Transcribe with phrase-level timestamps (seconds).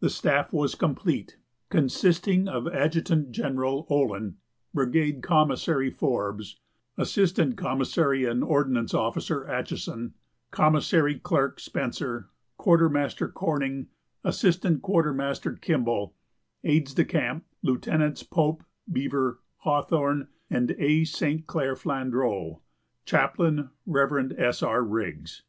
[0.00, 1.36] The staff was complete,
[1.68, 4.36] consisting of Adjutant General Olin,
[4.72, 6.58] Brigade Commissary Forbes,
[6.96, 10.14] Assistant Commissary and Ordnance Officer Atchison,
[10.50, 13.88] Commissary Clerk Spencer, Quartermaster Corning,
[14.24, 16.14] Assistant Quartermaster Kimball,
[16.64, 21.04] Aides de camp Lieutenants Pope, Beever, Hawthorne and A.
[21.04, 21.46] St.
[21.46, 22.62] Clair Flandrau,
[23.04, 24.32] Chaplain, Rev.
[24.38, 24.62] S.
[24.62, 24.82] R.
[24.82, 25.42] Riggs.